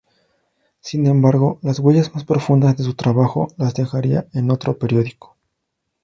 Sin 0.79 1.05
embargo 1.05 1.59
las 1.61 1.77
huellas 1.77 2.15
más 2.15 2.23
profundas 2.25 2.75
de 2.75 2.83
su 2.83 2.95
trabajo 2.95 3.49
las 3.57 3.75
dejaría 3.75 4.25
en 4.33 4.49
otro 4.49 4.79
periódico. 4.79 5.37